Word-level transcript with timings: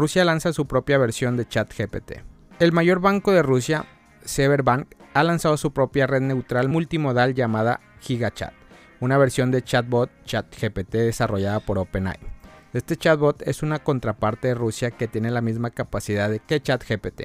Rusia 0.00 0.24
lanza 0.24 0.54
su 0.54 0.66
propia 0.66 0.96
versión 0.96 1.36
de 1.36 1.46
ChatGPT. 1.46 2.22
El 2.58 2.72
mayor 2.72 3.00
banco 3.00 3.32
de 3.32 3.42
Rusia, 3.42 3.84
Severbank, 4.24 4.94
ha 5.12 5.22
lanzado 5.22 5.58
su 5.58 5.74
propia 5.74 6.06
red 6.06 6.22
neutral 6.22 6.70
multimodal 6.70 7.34
llamada 7.34 7.82
GigaChat, 8.00 8.54
una 9.00 9.18
versión 9.18 9.50
de 9.50 9.60
chatbot 9.60 10.10
ChatGPT 10.24 10.94
desarrollada 10.94 11.60
por 11.60 11.76
OpenAI. 11.76 12.16
Este 12.72 12.96
chatbot 12.96 13.46
es 13.46 13.62
una 13.62 13.80
contraparte 13.80 14.48
de 14.48 14.54
Rusia 14.54 14.90
que 14.90 15.06
tiene 15.06 15.30
la 15.30 15.42
misma 15.42 15.68
capacidad 15.68 16.34
que 16.46 16.62
ChatGPT, 16.62 17.24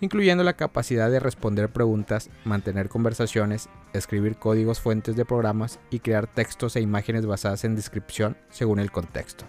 incluyendo 0.00 0.44
la 0.44 0.52
capacidad 0.52 1.10
de 1.10 1.18
responder 1.18 1.68
preguntas, 1.70 2.30
mantener 2.44 2.88
conversaciones, 2.88 3.68
escribir 3.92 4.36
códigos 4.36 4.78
fuentes 4.78 5.16
de 5.16 5.24
programas 5.24 5.80
y 5.90 5.98
crear 5.98 6.28
textos 6.28 6.76
e 6.76 6.80
imágenes 6.80 7.26
basadas 7.26 7.64
en 7.64 7.74
descripción 7.74 8.36
según 8.50 8.78
el 8.78 8.92
contexto. 8.92 9.46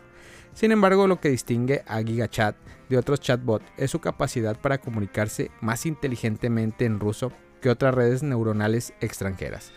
Sin 0.56 0.72
embargo, 0.72 1.06
lo 1.06 1.20
que 1.20 1.30
distingue 1.30 1.84
a 1.86 2.02
GigaChat 2.02 2.56
de 2.88 2.98
otros 2.98 3.20
chatbots 3.20 3.66
es 3.76 3.92
su 3.92 4.00
capacidad 4.00 4.58
para 4.58 4.78
comunicarse 4.78 5.52
más 5.60 5.86
inteligentemente 5.86 6.86
en 6.86 7.02
ruso 7.02 7.34
que 7.62 7.70
otras 7.70 7.94
redes 7.94 8.24
neuronales 8.24 8.94
extranjeras. 9.02 9.74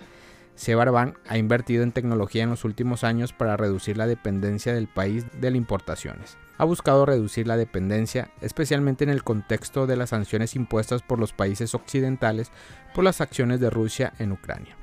Sebarban 0.55 1.19
ha 1.27 1.37
invertido 1.37 1.83
en 1.83 1.91
tecnología 1.91 2.45
en 2.45 2.51
los 2.51 2.65
últimos 2.65 3.03
años 3.03 3.33
para 3.33 3.57
reducir 3.57 3.97
la 3.97 4.07
dependencia 4.07 4.73
del 4.73 4.87
país 4.87 5.27
de 5.41 5.51
las 5.51 5.57
importaciones. 5.57 6.39
Ha 6.59 6.65
buscado 6.65 7.07
reducir 7.07 7.49
la 7.49 7.57
dependencia, 7.57 8.31
especialmente 8.41 9.03
en 9.03 9.11
el 9.11 9.25
contexto 9.25 9.89
de 9.89 9.97
las 9.97 10.11
sanciones 10.11 10.55
impuestas 10.55 11.03
por 11.03 11.19
los 11.19 11.33
países 11.33 11.75
occidentales 11.75 12.53
por 12.95 13.03
las 13.03 13.21
acciones 13.21 13.59
de 13.59 13.71
Rusia 13.71 14.13
en 14.21 14.31
Ucrania. 14.31 14.77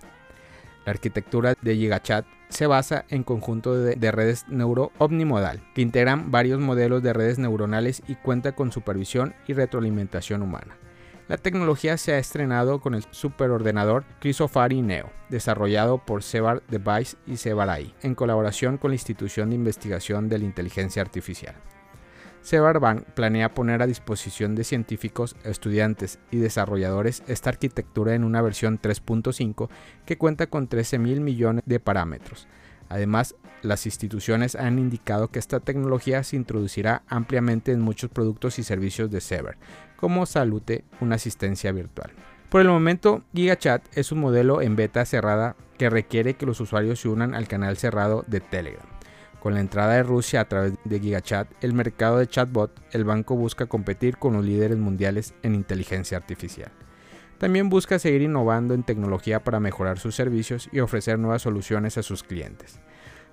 La 0.85 0.91
arquitectura 0.91 1.55
de 1.62 1.76
GigaChat 1.76 2.26
se 2.49 2.67
basa 2.67 3.05
en 3.09 3.23
conjunto 3.23 3.76
de, 3.76 3.95
de, 3.95 4.12
redes 4.12 4.45
neuro-omnimodal, 4.48 5.62
que 5.73 5.81
integran 5.81 6.31
varios 6.31 6.59
modelos 6.59 7.04
de 7.04 7.13
redes 7.13 7.40
neuronales 7.40 8.02
y 8.08 8.16
cuenta 8.16 8.54
con 8.54 8.71
supervisión 8.71 9.34
y 9.48 9.54
retroalimentación 9.54 10.41
humana. 10.41 10.77
La 11.27 11.38
tecnología 11.38 11.98
se 11.98 12.13
ha 12.13 12.20
estrenado 12.20 12.79
con 12.82 12.93
el 12.93 13.04
superordenador 13.10 14.05
Chrysofari 14.20 14.84
Neo, 14.84 15.10
desarrollado 15.29 15.98
por 15.98 16.21
Sebar 16.21 16.62
Device 16.68 17.18
y 17.26 17.38
Sebar 17.38 17.70
AI, 17.71 17.96
en 18.04 18.13
colaboración 18.13 18.77
con 18.77 18.91
la 18.91 18.96
Institución 18.96 19.49
de 19.49 19.55
Investigación 19.55 20.29
de 20.29 20.38
la 20.38 20.46
Inteligencia 20.46 21.01
Artificial. 21.01 21.55
Sebar 22.46 22.79
Bank 22.79 23.05
planea 23.15 23.55
poner 23.55 23.82
a 23.82 23.88
disposición 23.88 24.54
de 24.54 24.63
científicos, 24.63 25.35
estudiantes 25.43 26.20
y 26.29 26.38
desarrolladores 26.38 27.24
esta 27.26 27.49
arquitectura 27.49 28.13
en 28.13 28.24
una 28.24 28.40
versión 28.43 28.79
3.5 28.79 29.68
que 30.05 30.20
cuenta 30.20 30.46
con 30.46 30.68
13 30.68 30.99
mil 30.99 31.21
millones 31.21 31.63
de 31.66 31.79
parámetros. 31.79 32.48
Además, 32.88 33.34
las 33.63 33.88
instituciones 33.88 34.54
han 34.54 34.77
indicado 34.77 35.29
que 35.29 35.40
esta 35.40 35.60
tecnología 35.60 36.21
se 36.21 36.35
introducirá 36.35 37.01
ampliamente 37.07 37.71
en 37.71 37.82
muchos 37.82 38.12
productos 38.12 38.60
y 38.60 38.63
servicios 38.63 39.10
de 39.10 39.21
Sever, 39.21 39.57
como 39.96 40.27
Salute, 40.27 40.85
una 41.01 41.16
asistencia 41.16 41.71
virtual. 41.71 42.12
Por 42.49 42.62
el 42.62 42.68
momento, 42.68 43.23
GigaChat 43.34 43.82
es 43.98 44.12
un 44.12 44.20
modelo 44.20 44.62
en 44.62 44.76
beta 44.76 45.04
cerrada 45.05 45.55
que 45.79 45.90
requiere 45.90 46.35
que 46.35 46.46
los 46.46 46.60
usuarios 46.60 46.99
se 46.99 47.10
unan 47.10 47.34
al 47.34 47.48
canal 47.48 47.76
cerrado 47.77 48.23
de 48.27 48.40
Telegram. 48.40 48.95
Con 49.46 49.54
la 49.54 49.60
entrada 49.60 49.93
de 49.93 50.01
Rusia 50.01 50.41
a 50.41 50.49
través 50.49 50.74
de 50.85 50.99
GigaChat, 50.99 51.48
el 51.62 51.74
mercado 51.74 52.18
de 52.18 52.26
chatbot, 52.26 52.82
el 52.90 53.04
banco 53.04 53.35
busca 53.35 53.68
competir 53.68 54.18
con 54.18 54.34
los 54.34 54.43
líderes 54.43 54.79
mundiales 54.79 55.35
en 55.43 55.54
inteligencia 55.54 56.18
artificial. 56.18 56.71
También 57.38 57.70
busca 57.70 57.99
seguir 57.99 58.23
innovando 58.23 58.73
en 58.73 58.82
tecnología 58.82 59.43
para 59.43 59.60
mejorar 59.60 59.99
sus 59.99 60.16
servicios 60.16 60.68
y 60.71 60.79
ofrecer 60.79 61.20
nuevas 61.20 61.43
soluciones 61.43 61.96
a 61.99 62.01
sus 62.01 62.23
clientes. 62.23 62.79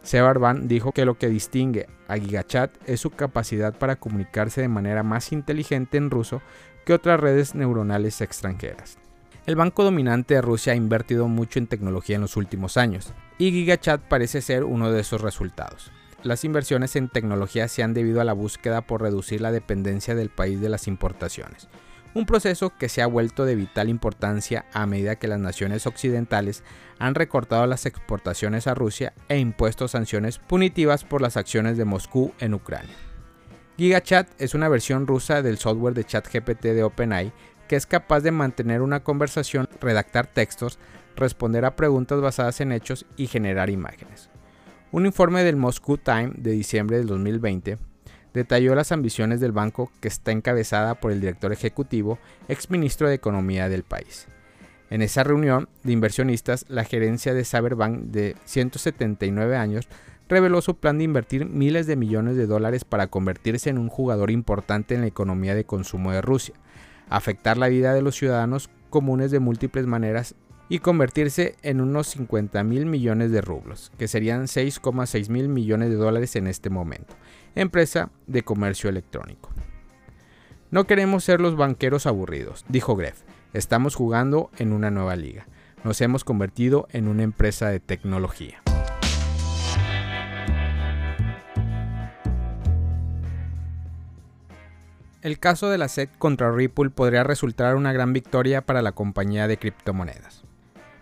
Sebarban 0.02 0.68
dijo 0.68 0.92
que 0.92 1.06
lo 1.06 1.16
que 1.16 1.30
distingue 1.30 1.86
a 2.08 2.18
GigaChat 2.18 2.77
es 2.86 3.00
su 3.00 3.08
capacidad 3.08 3.72
para 3.78 3.96
comunicarse 3.96 4.60
de 4.60 4.68
manera 4.68 5.02
más 5.02 5.33
inteligente 5.33 5.96
en 5.96 6.10
ruso 6.10 6.42
que 6.84 6.92
otras 6.92 7.20
redes 7.20 7.55
neuronales 7.55 8.20
extranjeras. 8.20 8.98
El 9.46 9.56
banco 9.56 9.83
dominante 9.83 10.34
de 10.34 10.42
Rusia 10.42 10.74
ha 10.74 10.77
invertido 10.77 11.27
mucho 11.27 11.58
en 11.58 11.68
tecnología 11.68 12.16
en 12.16 12.22
los 12.22 12.36
últimos 12.36 12.77
años, 12.77 13.14
y 13.39 13.50
GigaChat 13.50 14.02
parece 14.02 14.42
ser 14.42 14.64
uno 14.64 14.92
de 14.92 15.00
esos 15.00 15.23
resultados. 15.23 15.90
Las 16.22 16.44
inversiones 16.44 16.94
en 16.94 17.08
tecnología 17.08 17.66
se 17.66 17.83
han 17.83 17.94
debido 17.94 18.20
a 18.20 18.24
la 18.24 18.33
búsqueda 18.33 18.83
por 18.83 19.02
reducir 19.02 19.40
la 19.40 19.50
dependencia 19.50 20.14
del 20.14 20.30
país 20.30 20.60
de 20.60 20.68
las 20.68 20.86
importaciones, 20.86 21.68
un 22.14 22.27
proceso 22.27 22.72
que 22.78 22.88
se 22.88 23.02
ha 23.02 23.06
vuelto 23.06 23.44
de 23.44 23.56
vital 23.56 23.88
importancia 23.88 24.66
a 24.72 24.86
medida 24.86 25.16
que 25.16 25.27
las 25.27 25.40
naciones 25.40 25.84
occidentales 25.84 26.62
han 27.00 27.16
recortado 27.16 27.66
las 27.66 27.86
exportaciones 27.86 28.68
a 28.68 28.74
Rusia 28.74 29.14
e 29.28 29.38
impuesto 29.38 29.88
sanciones 29.88 30.38
punitivas 30.38 31.02
por 31.05 31.22
las 31.22 31.36
acciones 31.36 31.77
de 31.77 31.86
Moscú 31.86 32.32
en 32.38 32.55
Ucrania. 32.55 32.94
GigaChat 33.77 34.28
es 34.40 34.55
una 34.55 34.68
versión 34.68 35.08
rusa 35.08 35.42
del 35.42 35.58
software 35.58 35.94
de 35.94 36.05
ChatGPT 36.05 36.66
de 36.66 36.84
OpenAI 36.84 37.32
que 37.66 37.74
es 37.74 37.86
capaz 37.86 38.20
de 38.20 38.30
mantener 38.30 38.80
una 38.80 39.02
conversación, 39.02 39.68
redactar 39.80 40.28
textos, 40.28 40.78
responder 41.16 41.64
a 41.64 41.74
preguntas 41.74 42.20
basadas 42.20 42.61
en 42.61 42.70
hechos 42.70 43.06
y 43.16 43.27
generar 43.27 43.70
imágenes. 43.70 44.31
Un 44.92 45.07
informe 45.07 45.42
del 45.42 45.57
Moscow 45.57 45.97
Time 45.97 46.33
de 46.36 46.51
diciembre 46.51 46.98
del 46.98 47.07
2020 47.07 47.79
detalló 48.35 48.75
las 48.75 48.92
ambiciones 48.92 49.41
del 49.41 49.51
banco 49.51 49.91
que 50.01 50.08
está 50.08 50.33
encabezada 50.33 50.97
por 50.97 51.13
el 51.13 51.20
director 51.20 51.51
ejecutivo, 51.51 52.19
exministro 52.47 53.08
de 53.08 53.14
Economía 53.14 53.70
del 53.70 53.85
país. 53.85 54.29
En 54.91 55.01
esa 55.01 55.25
reunión 55.25 55.70
de 55.83 55.92
inversionistas, 55.92 56.67
la 56.69 56.85
gerencia 56.85 57.33
de 57.33 57.47
Saberbank 57.47 58.01
de 58.11 58.36
179 58.45 59.57
años 59.57 59.89
reveló 60.29 60.61
su 60.61 60.77
plan 60.77 60.98
de 60.98 61.05
invertir 61.05 61.47
miles 61.47 61.86
de 61.86 61.97
millones 61.97 62.36
de 62.36 62.47
dólares 62.47 62.85
para 62.85 63.07
convertirse 63.07 63.70
en 63.70 63.79
un 63.79 63.89
jugador 63.89 64.30
importante 64.30 64.95
en 64.95 65.01
la 65.01 65.07
economía 65.07 65.55
de 65.55 65.64
consumo 65.64 66.13
de 66.13 66.20
Rusia, 66.20 66.55
afectar 67.09 67.57
la 67.57 67.69
vida 67.69 67.95
de 67.95 68.03
los 68.03 68.17
ciudadanos 68.17 68.69
comunes 68.91 69.30
de 69.30 69.41
múltiples 69.41 69.86
maneras 69.86 70.35
y 70.72 70.78
convertirse 70.78 71.56
en 71.60 71.83
unos 71.83 72.06
50 72.06 72.64
mil 72.64 72.86
millones 72.86 73.30
de 73.30 73.42
rublos, 73.42 73.92
que 73.98 74.08
serían 74.08 74.44
6,6 74.44 75.28
mil 75.28 75.50
millones 75.50 75.90
de 75.90 75.96
dólares 75.96 76.34
en 76.34 76.46
este 76.46 76.70
momento, 76.70 77.14
empresa 77.55 78.08
de 78.27 78.42
comercio 78.42 78.88
electrónico. 78.88 79.50
No 80.70 80.84
queremos 80.84 81.24
ser 81.24 81.42
los 81.42 81.56
banqueros 81.56 82.06
aburridos, 82.06 82.64
dijo 82.70 82.96
Greff. 82.96 83.20
Estamos 83.52 83.96
jugando 83.96 84.50
en 84.56 84.72
una 84.72 84.90
nueva 84.90 85.14
liga. 85.14 85.46
Nos 85.84 86.00
hemos 86.00 86.24
convertido 86.24 86.88
en 86.90 87.06
una 87.06 87.22
empresa 87.22 87.68
de 87.68 87.78
tecnología. 87.78 88.62
El 95.20 95.38
caso 95.38 95.68
de 95.68 95.77
la 95.77 95.88
SEC 95.88 96.16
contra 96.16 96.50
Ripple 96.50 96.88
podría 96.88 97.24
resultar 97.24 97.77
una 97.77 97.92
gran 97.92 98.14
victoria 98.14 98.64
para 98.64 98.80
la 98.80 98.92
compañía 98.92 99.46
de 99.46 99.58
criptomonedas. 99.58 100.42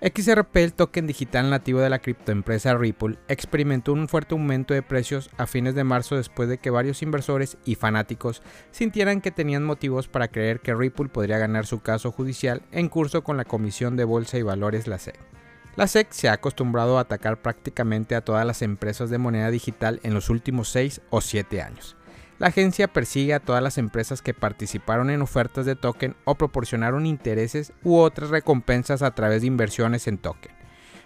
XRP, 0.02 0.56
el 0.56 0.72
token 0.72 1.06
digital 1.06 1.50
nativo 1.50 1.80
de 1.80 1.90
la 1.90 1.98
criptoempresa 1.98 2.74
Ripple, 2.74 3.18
experimentó 3.28 3.92
un 3.92 4.08
fuerte 4.08 4.34
aumento 4.34 4.72
de 4.72 4.80
precios 4.80 5.28
a 5.36 5.46
fines 5.46 5.74
de 5.74 5.84
marzo 5.84 6.16
después 6.16 6.48
de 6.48 6.56
que 6.56 6.70
varios 6.70 7.02
inversores 7.02 7.58
y 7.66 7.74
fanáticos 7.74 8.40
sintieran 8.70 9.20
que 9.20 9.30
tenían 9.30 9.62
motivos 9.62 10.08
para 10.08 10.28
creer 10.28 10.60
que 10.60 10.74
Ripple 10.74 11.10
podría 11.10 11.36
ganar 11.36 11.66
su 11.66 11.80
caso 11.80 12.12
judicial 12.12 12.62
en 12.72 12.88
curso 12.88 13.22
con 13.22 13.36
la 13.36 13.44
Comisión 13.44 13.96
de 13.96 14.04
Bolsa 14.04 14.38
y 14.38 14.42
Valores, 14.42 14.86
la 14.86 14.98
SEC. 14.98 15.18
La 15.76 15.86
SEC 15.86 16.10
se 16.12 16.30
ha 16.30 16.32
acostumbrado 16.32 16.96
a 16.96 17.02
atacar 17.02 17.42
prácticamente 17.42 18.14
a 18.14 18.22
todas 18.22 18.46
las 18.46 18.62
empresas 18.62 19.10
de 19.10 19.18
moneda 19.18 19.50
digital 19.50 20.00
en 20.02 20.14
los 20.14 20.30
últimos 20.30 20.70
6 20.70 21.02
o 21.10 21.20
7 21.20 21.60
años. 21.60 21.96
La 22.40 22.46
agencia 22.46 22.88
persigue 22.88 23.34
a 23.34 23.40
todas 23.40 23.62
las 23.62 23.76
empresas 23.76 24.22
que 24.22 24.32
participaron 24.32 25.10
en 25.10 25.20
ofertas 25.20 25.66
de 25.66 25.76
token 25.76 26.16
o 26.24 26.36
proporcionaron 26.36 27.04
intereses 27.04 27.74
u 27.84 27.98
otras 27.98 28.30
recompensas 28.30 29.02
a 29.02 29.10
través 29.10 29.42
de 29.42 29.48
inversiones 29.48 30.08
en 30.08 30.16
token. 30.16 30.50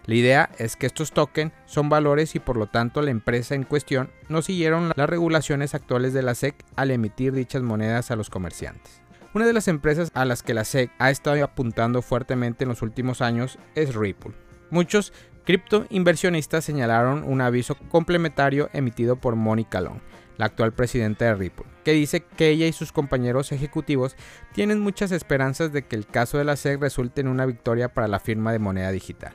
La 0.06 0.14
idea 0.14 0.50
es 0.58 0.76
que 0.76 0.86
estos 0.86 1.10
tokens 1.10 1.52
son 1.66 1.88
valores 1.88 2.36
y 2.36 2.38
por 2.38 2.56
lo 2.56 2.68
tanto 2.68 3.02
la 3.02 3.10
empresa 3.10 3.56
en 3.56 3.64
cuestión 3.64 4.12
no 4.28 4.42
siguieron 4.42 4.92
las 4.94 5.10
regulaciones 5.10 5.74
actuales 5.74 6.12
de 6.12 6.22
la 6.22 6.36
SEC 6.36 6.54
al 6.76 6.92
emitir 6.92 7.32
dichas 7.32 7.62
monedas 7.62 8.12
a 8.12 8.16
los 8.16 8.30
comerciantes. 8.30 9.02
Una 9.34 9.44
de 9.44 9.54
las 9.54 9.66
empresas 9.66 10.12
a 10.14 10.24
las 10.24 10.44
que 10.44 10.54
la 10.54 10.62
SEC 10.62 10.92
ha 11.00 11.10
estado 11.10 11.42
apuntando 11.42 12.00
fuertemente 12.00 12.62
en 12.62 12.68
los 12.68 12.80
últimos 12.80 13.20
años 13.20 13.58
es 13.74 13.96
Ripple. 13.96 14.34
Muchos 14.70 15.12
cripto 15.44 15.84
inversionistas 15.90 16.64
señalaron 16.64 17.24
un 17.24 17.40
aviso 17.40 17.74
complementario 17.88 18.70
emitido 18.72 19.16
por 19.16 19.34
Monica 19.34 19.80
Long, 19.80 19.98
la 20.36 20.46
actual 20.46 20.72
presidenta 20.72 21.24
de 21.24 21.34
Ripple, 21.34 21.66
que 21.84 21.92
dice 21.92 22.20
que 22.20 22.48
ella 22.48 22.66
y 22.66 22.72
sus 22.72 22.92
compañeros 22.92 23.52
ejecutivos 23.52 24.16
tienen 24.52 24.80
muchas 24.80 25.12
esperanzas 25.12 25.72
de 25.72 25.82
que 25.82 25.96
el 25.96 26.06
caso 26.06 26.38
de 26.38 26.44
la 26.44 26.56
SEC 26.56 26.80
resulte 26.80 27.20
en 27.20 27.28
una 27.28 27.46
victoria 27.46 27.92
para 27.92 28.08
la 28.08 28.20
firma 28.20 28.52
de 28.52 28.58
moneda 28.58 28.90
digital. 28.90 29.34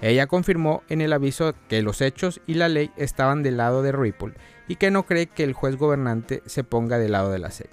Ella 0.00 0.26
confirmó 0.26 0.82
en 0.88 1.02
el 1.02 1.12
aviso 1.12 1.54
que 1.68 1.82
los 1.82 2.00
hechos 2.00 2.40
y 2.46 2.54
la 2.54 2.68
ley 2.68 2.90
estaban 2.96 3.42
del 3.42 3.58
lado 3.58 3.82
de 3.82 3.92
Ripple 3.92 4.32
y 4.66 4.76
que 4.76 4.90
no 4.90 5.04
cree 5.04 5.26
que 5.26 5.44
el 5.44 5.52
juez 5.52 5.76
gobernante 5.76 6.42
se 6.46 6.64
ponga 6.64 6.98
del 6.98 7.12
lado 7.12 7.30
de 7.30 7.38
la 7.38 7.50
SEC. 7.50 7.70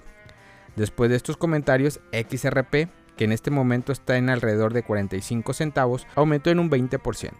Después 0.76 1.10
de 1.10 1.16
estos 1.16 1.36
comentarios, 1.36 2.00
XRP, 2.12 2.88
que 3.16 3.24
en 3.24 3.32
este 3.32 3.50
momento 3.50 3.92
está 3.92 4.16
en 4.16 4.30
alrededor 4.30 4.74
de 4.74 4.84
45 4.84 5.52
centavos, 5.54 6.06
aumentó 6.14 6.50
en 6.50 6.60
un 6.60 6.70
20%. 6.70 7.32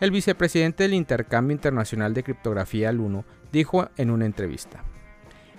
El 0.00 0.12
vicepresidente 0.12 0.84
del 0.84 0.94
Intercambio 0.94 1.52
Internacional 1.52 2.14
de 2.14 2.22
Criptografía, 2.22 2.92
Luno, 2.92 3.24
dijo 3.50 3.88
en 3.96 4.10
una 4.10 4.26
entrevista. 4.26 4.84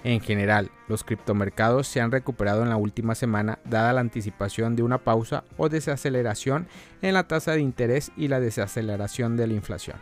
En 0.06 0.22
general, 0.22 0.72
los 0.88 1.04
criptomercados 1.04 1.88
se 1.88 2.00
han 2.00 2.10
recuperado 2.10 2.64
en 2.64 2.70
la 2.70 2.78
última 2.78 3.16
semana 3.16 3.60
dada 3.66 3.92
la 3.92 4.00
anticipación 4.00 4.78
de 4.78 4.84
una 4.84 5.00
pausa 5.00 5.44
o 5.58 5.68
desaceleración 5.68 6.68
en 7.02 7.16
la 7.16 7.28
tasa 7.28 7.52
de 7.52 7.60
interés 7.60 8.14
y 8.16 8.30
la 8.30 8.40
desaceleración 8.40 9.36
de 9.36 9.48
la 9.48 9.56
inflación. 9.56 9.98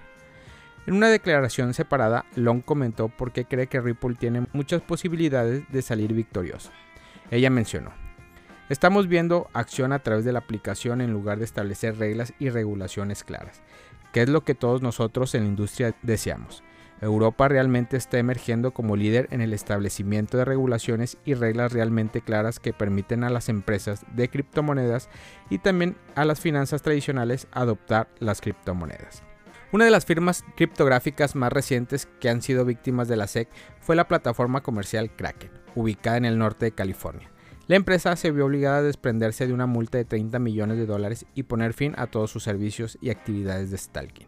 En 0.86 0.94
una 0.94 1.10
declaración 1.10 1.74
separada, 1.74 2.25
Long 2.36 2.62
comentó 2.62 3.10
por 3.10 3.31
qué 3.31 3.45
cree 3.45 3.66
que 3.66 3.81
Ripple 3.81 4.18
tiene 4.19 4.45
muchas 4.54 4.84
posibilidades 4.84 5.63
de 5.72 5.81
salir 5.81 6.13
victorioso. 6.13 6.69
Ella 7.31 7.50
mencionó, 7.50 7.92
Estamos 8.69 9.07
viendo 9.07 9.50
acción 9.54 9.94
a 9.94 10.00
través 10.00 10.25
de 10.25 10.34
la 10.34 10.39
aplicación 10.39 11.00
en 11.00 11.13
lugar 11.13 11.39
de 11.39 11.45
establecer 11.45 11.98
reglas 11.98 12.34
y 12.38 12.50
regulaciones 12.50 13.24
claras, 13.24 13.62
que 14.17 14.23
es 14.23 14.29
lo 14.29 14.43
que 14.43 14.55
todos 14.55 14.81
nosotros 14.81 15.35
en 15.35 15.43
la 15.43 15.49
industria 15.49 15.95
deseamos. 16.01 16.63
Europa 17.01 17.47
realmente 17.47 17.97
está 17.97 18.17
emergiendo 18.17 18.71
como 18.71 18.95
líder 18.95 19.27
en 19.29 19.41
el 19.41 19.53
establecimiento 19.53 20.39
de 20.39 20.45
regulaciones 20.45 21.19
y 21.23 21.35
reglas 21.35 21.71
realmente 21.71 22.21
claras 22.21 22.59
que 22.59 22.73
permiten 22.73 23.23
a 23.23 23.29
las 23.29 23.47
empresas 23.47 24.03
de 24.15 24.27
criptomonedas 24.27 25.07
y 25.51 25.59
también 25.59 25.97
a 26.15 26.25
las 26.25 26.39
finanzas 26.39 26.81
tradicionales 26.81 27.45
adoptar 27.51 28.07
las 28.17 28.41
criptomonedas. 28.41 29.21
Una 29.71 29.85
de 29.85 29.91
las 29.91 30.07
firmas 30.07 30.43
criptográficas 30.55 31.35
más 31.35 31.53
recientes 31.53 32.07
que 32.19 32.29
han 32.29 32.41
sido 32.41 32.65
víctimas 32.65 33.07
de 33.07 33.17
la 33.17 33.27
SEC 33.27 33.49
fue 33.81 33.95
la 33.95 34.07
plataforma 34.07 34.63
comercial 34.63 35.11
Kraken, 35.15 35.51
ubicada 35.75 36.17
en 36.17 36.25
el 36.25 36.39
norte 36.39 36.65
de 36.65 36.71
California. 36.71 37.29
La 37.67 37.75
empresa 37.75 38.15
se 38.15 38.31
vio 38.31 38.45
obligada 38.45 38.77
a 38.77 38.81
desprenderse 38.81 39.45
de 39.45 39.51
una 39.51 39.65
multa 39.65 39.97
de 39.97 40.05
30 40.05 40.39
millones 40.39 40.77
de 40.77 40.85
dólares 40.85 41.25
y 41.35 41.43
poner 41.43 41.73
fin 41.73 41.93
a 41.97 42.07
todos 42.07 42.31
sus 42.31 42.43
servicios 42.43 42.97
y 43.01 43.09
actividades 43.09 43.71
de 43.71 43.77
stalking. 43.77 44.27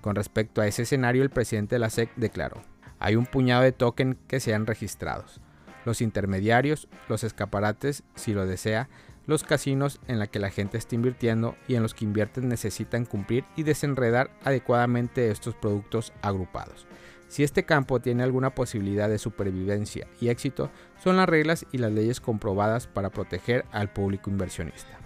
Con 0.00 0.16
respecto 0.16 0.62
a 0.62 0.66
ese 0.66 0.82
escenario, 0.82 1.22
el 1.22 1.28
presidente 1.28 1.74
de 1.74 1.80
la 1.80 1.90
SEC 1.90 2.10
declaró, 2.16 2.62
hay 2.98 3.16
un 3.16 3.26
puñado 3.26 3.62
de 3.62 3.72
token 3.72 4.16
que 4.26 4.40
sean 4.40 4.64
registrados. 4.64 5.42
Los 5.84 6.00
intermediarios, 6.00 6.88
los 7.10 7.24
escaparates, 7.24 8.04
si 8.14 8.32
lo 8.32 8.46
desea, 8.46 8.88
los 9.26 9.44
casinos 9.44 10.00
en 10.08 10.18
la 10.18 10.26
que 10.26 10.38
la 10.38 10.50
gente 10.50 10.78
está 10.78 10.94
invirtiendo 10.94 11.56
y 11.68 11.74
en 11.74 11.82
los 11.82 11.92
que 11.92 12.06
invierten 12.06 12.48
necesitan 12.48 13.04
cumplir 13.04 13.44
y 13.54 13.64
desenredar 13.64 14.30
adecuadamente 14.44 15.30
estos 15.30 15.54
productos 15.54 16.14
agrupados. 16.22 16.86
Si 17.32 17.42
este 17.42 17.64
campo 17.64 17.98
tiene 17.98 18.22
alguna 18.24 18.54
posibilidad 18.54 19.08
de 19.08 19.16
supervivencia 19.16 20.06
y 20.20 20.28
éxito, 20.28 20.70
son 21.02 21.16
las 21.16 21.26
reglas 21.26 21.64
y 21.72 21.78
las 21.78 21.90
leyes 21.90 22.20
comprobadas 22.20 22.86
para 22.86 23.08
proteger 23.08 23.64
al 23.72 23.90
público 23.90 24.28
inversionista. 24.28 24.98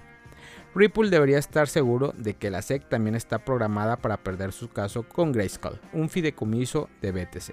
Ripple 0.75 1.09
debería 1.09 1.39
estar 1.39 1.69
seguro 1.69 2.13
de 2.17 2.35
que 2.35 2.51
la 2.51 2.63
SEC 2.63 2.89
también 2.89 3.15
está 3.15 3.45
programada 3.45 3.99
para 3.99 4.17
perder 4.17 4.51
su 4.51 4.71
caso 4.71 5.05
con 5.05 5.31
Grayskull, 5.31 5.79
un 5.93 6.09
fideicomiso 6.11 6.89
de 7.01 7.13
BTC. 7.13 7.53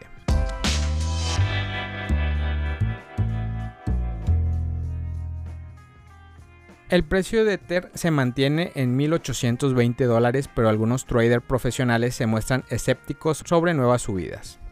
El 6.89 7.03
precio 7.03 7.45
de 7.45 7.53
Ether 7.53 7.91
se 7.93 8.09
mantiene 8.09 8.71
en 8.73 8.97
1.820 8.97 10.07
dólares, 10.07 10.49
pero 10.55 10.67
algunos 10.67 11.05
traders 11.05 11.43
profesionales 11.43 12.15
se 12.15 12.25
muestran 12.25 12.63
escépticos 12.69 13.43
sobre 13.45 13.75
nuevas 13.75 14.01
subidas. 14.01 14.62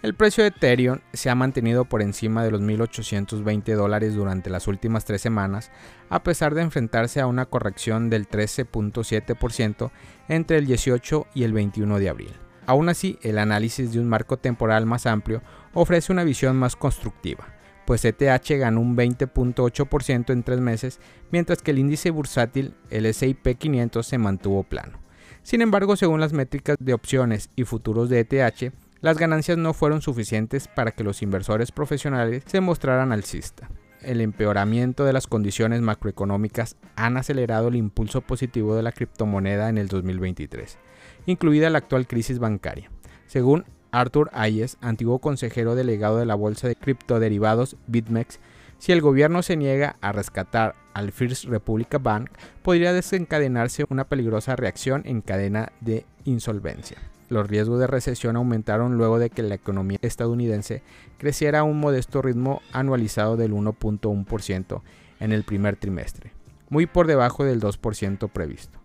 El 0.00 0.14
precio 0.14 0.44
de 0.44 0.50
Ethereum 0.50 1.00
se 1.12 1.28
ha 1.28 1.34
mantenido 1.34 1.84
por 1.84 2.02
encima 2.02 2.44
de 2.44 2.52
los 2.52 2.62
1.820 2.62 3.74
dólares 3.74 4.14
durante 4.14 4.48
las 4.48 4.68
últimas 4.68 5.04
tres 5.04 5.20
semanas, 5.20 5.72
a 6.08 6.22
pesar 6.22 6.54
de 6.54 6.62
enfrentarse 6.62 7.20
a 7.20 7.26
una 7.26 7.46
corrección 7.46 8.08
del 8.08 8.28
13.7% 8.28 9.90
entre 10.28 10.58
el 10.58 10.66
18 10.66 11.26
y 11.34 11.42
el 11.42 11.52
21 11.52 11.98
de 11.98 12.08
abril. 12.08 12.30
Aún 12.66 12.88
así, 12.88 13.18
el 13.22 13.38
análisis 13.38 13.92
de 13.92 13.98
un 13.98 14.08
marco 14.08 14.36
temporal 14.36 14.86
más 14.86 15.04
amplio 15.04 15.42
ofrece 15.74 16.12
una 16.12 16.22
visión 16.22 16.56
más 16.56 16.76
constructiva, 16.76 17.48
pues 17.84 18.04
ETH 18.04 18.50
ganó 18.50 18.80
un 18.80 18.96
20.8% 18.96 20.30
en 20.32 20.44
tres 20.44 20.60
meses, 20.60 21.00
mientras 21.32 21.60
que 21.60 21.72
el 21.72 21.78
índice 21.80 22.10
bursátil, 22.10 22.74
el 22.90 23.12
SIP 23.12 23.58
500, 23.58 24.06
se 24.06 24.18
mantuvo 24.18 24.62
plano. 24.62 25.00
Sin 25.42 25.60
embargo, 25.60 25.96
según 25.96 26.20
las 26.20 26.32
métricas 26.32 26.76
de 26.78 26.92
opciones 26.94 27.50
y 27.56 27.64
futuros 27.64 28.08
de 28.10 28.20
ETH, 28.20 28.72
las 29.00 29.16
ganancias 29.16 29.56
no 29.58 29.74
fueron 29.74 30.02
suficientes 30.02 30.66
para 30.66 30.90
que 30.92 31.04
los 31.04 31.22
inversores 31.22 31.70
profesionales 31.70 32.42
se 32.46 32.60
mostraran 32.60 33.12
alcista. 33.12 33.70
El 34.02 34.20
empeoramiento 34.20 35.04
de 35.04 35.12
las 35.12 35.26
condiciones 35.26 35.82
macroeconómicas 35.82 36.76
han 36.96 37.16
acelerado 37.16 37.68
el 37.68 37.76
impulso 37.76 38.20
positivo 38.20 38.74
de 38.74 38.82
la 38.82 38.92
criptomoneda 38.92 39.68
en 39.68 39.78
el 39.78 39.88
2023, 39.88 40.78
incluida 41.26 41.70
la 41.70 41.78
actual 41.78 42.06
crisis 42.06 42.38
bancaria. 42.38 42.90
Según 43.26 43.64
Arthur 43.90 44.30
Ayes, 44.32 44.78
antiguo 44.80 45.18
consejero 45.18 45.74
delegado 45.74 46.18
de 46.18 46.26
la 46.26 46.34
bolsa 46.34 46.68
de 46.68 46.76
criptoderivados 46.76 47.76
BitMEX, 47.86 48.40
si 48.78 48.92
el 48.92 49.00
gobierno 49.00 49.42
se 49.42 49.56
niega 49.56 49.96
a 50.00 50.12
rescatar 50.12 50.76
al 50.94 51.10
First 51.10 51.44
Republic 51.44 52.00
Bank, 52.00 52.30
podría 52.62 52.92
desencadenarse 52.92 53.84
una 53.88 54.04
peligrosa 54.04 54.54
reacción 54.54 55.02
en 55.04 55.20
cadena 55.20 55.72
de 55.80 56.04
insolvencia. 56.24 56.98
Los 57.28 57.46
riesgos 57.46 57.78
de 57.78 57.86
recesión 57.86 58.36
aumentaron 58.36 58.96
luego 58.96 59.18
de 59.18 59.30
que 59.30 59.42
la 59.42 59.54
economía 59.54 59.98
estadounidense 60.02 60.82
creciera 61.18 61.60
a 61.60 61.64
un 61.64 61.78
modesto 61.78 62.22
ritmo 62.22 62.62
anualizado 62.72 63.36
del 63.36 63.52
1.1% 63.52 64.82
en 65.20 65.32
el 65.32 65.44
primer 65.44 65.76
trimestre, 65.76 66.32
muy 66.70 66.86
por 66.86 67.06
debajo 67.06 67.44
del 67.44 67.60
2% 67.60 68.30
previsto. 68.30 68.78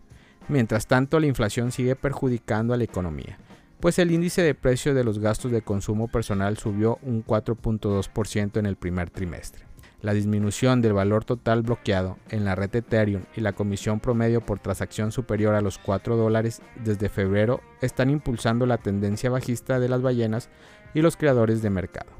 Mientras 0.49 0.87
tanto, 0.87 1.19
la 1.19 1.27
inflación 1.27 1.71
sigue 1.71 1.95
perjudicando 1.95 2.73
a 2.73 2.77
la 2.77 2.83
economía, 2.83 3.37
pues 3.79 3.97
el 3.99 4.11
índice 4.11 4.41
de 4.41 4.55
precio 4.55 4.93
de 4.93 5.03
los 5.03 5.19
gastos 5.19 5.51
de 5.51 5.61
consumo 5.61 6.07
personal 6.07 6.57
subió 6.57 6.99
un 7.01 7.25
4.2% 7.25 8.57
en 8.57 8.65
el 8.65 8.75
primer 8.75 9.09
trimestre. 9.09 9.72
La 10.03 10.13
disminución 10.13 10.81
del 10.81 10.91
valor 10.91 11.23
total 11.23 11.61
bloqueado 11.61 12.17
en 12.29 12.43
la 12.43 12.55
red 12.55 12.75
Ethereum 12.75 13.23
y 13.37 13.39
la 13.41 13.53
comisión 13.53 14.01
promedio 14.01 14.41
por 14.41 14.59
transacción 14.59 15.13
superior 15.13 15.55
a 15.55 15.61
los 15.61 15.77
4 15.77 16.17
dólares 16.17 16.61
desde 16.83 17.07
febrero 17.07 17.61
están 17.81 18.09
impulsando 18.09 18.65
la 18.65 18.77
tendencia 18.77 19.29
bajista 19.29 19.79
de 19.79 19.87
las 19.87 20.01
ballenas 20.01 20.49
y 20.93 21.01
los 21.01 21.15
creadores 21.15 21.61
de 21.61 21.69
mercado. 21.69 22.11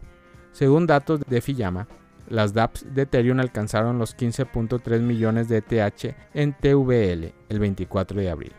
Según 0.54 0.88
datos 0.88 1.20
de 1.28 1.42
Fiyama, 1.42 1.90
las 2.30 2.54
DApps 2.54 2.86
de 2.94 3.02
Ethereum 3.02 3.42
alcanzaron 3.42 4.00
los 4.00 4.16
15.3 4.16 5.02
millones 5.02 5.50
de 5.50 5.58
ETH 5.58 6.16
en 6.34 6.54
TVL 6.54 7.34
el 7.50 7.60
24 7.60 8.22
de 8.22 8.30
abril. 8.30 8.54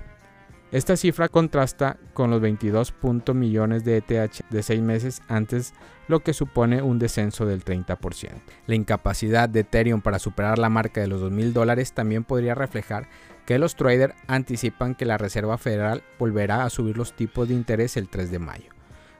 Esta 0.74 0.96
cifra 0.96 1.28
contrasta 1.28 1.98
con 2.14 2.32
los 2.32 2.40
22 2.40 2.94
millones 3.32 3.84
de 3.84 3.98
ETH 3.98 4.40
de 4.50 4.60
6 4.60 4.82
meses 4.82 5.22
antes, 5.28 5.72
lo 6.08 6.18
que 6.24 6.32
supone 6.32 6.82
un 6.82 6.98
descenso 6.98 7.46
del 7.46 7.64
30%. 7.64 8.32
La 8.66 8.74
incapacidad 8.74 9.48
de 9.48 9.60
Ethereum 9.60 10.00
para 10.00 10.18
superar 10.18 10.58
la 10.58 10.70
marca 10.70 11.00
de 11.00 11.06
los 11.06 11.22
2.000 11.22 11.52
dólares 11.52 11.92
también 11.92 12.24
podría 12.24 12.56
reflejar 12.56 13.08
que 13.46 13.60
los 13.60 13.76
traders 13.76 14.16
anticipan 14.26 14.96
que 14.96 15.04
la 15.04 15.16
Reserva 15.16 15.58
Federal 15.58 16.02
volverá 16.18 16.64
a 16.64 16.70
subir 16.70 16.96
los 16.96 17.14
tipos 17.14 17.46
de 17.46 17.54
interés 17.54 17.96
el 17.96 18.08
3 18.08 18.32
de 18.32 18.40
mayo. 18.40 18.74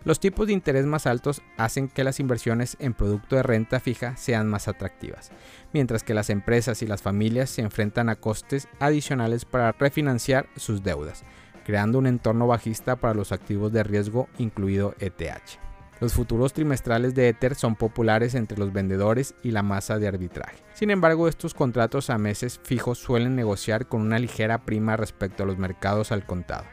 Los 0.04 0.20
tipos 0.20 0.48
de 0.48 0.52
interés 0.52 0.84
más 0.84 1.06
altos 1.06 1.40
hacen 1.56 1.88
que 1.88 2.04
las 2.04 2.20
inversiones 2.20 2.76
en 2.78 2.92
producto 2.92 3.36
de 3.36 3.42
renta 3.42 3.80
fija 3.80 4.16
sean 4.16 4.48
más 4.48 4.68
atractivas, 4.68 5.30
mientras 5.72 6.02
que 6.02 6.12
las 6.12 6.28
empresas 6.28 6.82
y 6.82 6.86
las 6.86 7.00
familias 7.00 7.48
se 7.48 7.62
enfrentan 7.62 8.10
a 8.10 8.16
costes 8.16 8.68
adicionales 8.80 9.46
para 9.46 9.72
refinanciar 9.72 10.46
sus 10.56 10.82
deudas, 10.82 11.24
creando 11.64 11.98
un 11.98 12.06
entorno 12.06 12.46
bajista 12.46 12.96
para 12.96 13.14
los 13.14 13.32
activos 13.32 13.72
de 13.72 13.82
riesgo, 13.82 14.28
incluido 14.38 14.94
ETH. 15.00 15.58
Los 16.00 16.12
futuros 16.12 16.52
trimestrales 16.52 17.14
de 17.14 17.28
Ether 17.28 17.54
son 17.54 17.76
populares 17.76 18.34
entre 18.34 18.58
los 18.58 18.72
vendedores 18.72 19.34
y 19.42 19.52
la 19.52 19.62
masa 19.62 19.98
de 19.98 20.08
arbitraje. 20.08 20.58
Sin 20.74 20.90
embargo, 20.90 21.28
estos 21.28 21.54
contratos 21.54 22.10
a 22.10 22.18
meses 22.18 22.60
fijos 22.62 22.98
suelen 22.98 23.36
negociar 23.36 23.86
con 23.86 24.00
una 24.00 24.18
ligera 24.18 24.64
prima 24.64 24.96
respecto 24.96 25.44
a 25.44 25.46
los 25.46 25.56
mercados 25.56 26.12
al 26.12 26.26
contado, 26.26 26.64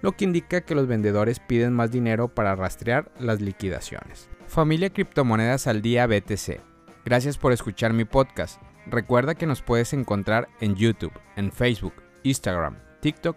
lo 0.00 0.12
que 0.12 0.24
indica 0.24 0.62
que 0.62 0.74
los 0.74 0.86
vendedores 0.86 1.40
piden 1.40 1.72
más 1.72 1.90
dinero 1.90 2.28
para 2.28 2.56
rastrear 2.56 3.12
las 3.18 3.40
liquidaciones. 3.40 4.28
Familia 4.46 4.90
Criptomonedas 4.90 5.66
al 5.66 5.82
Día 5.82 6.06
BTC. 6.06 6.60
Gracias 7.04 7.38
por 7.38 7.52
escuchar 7.52 7.92
mi 7.92 8.04
podcast. 8.04 8.60
Recuerda 8.86 9.34
que 9.34 9.46
nos 9.46 9.62
puedes 9.62 9.92
encontrar 9.92 10.48
en 10.60 10.74
YouTube, 10.74 11.12
en 11.36 11.52
Facebook, 11.52 11.94
Instagram, 12.24 12.76
TikTok 13.00 13.36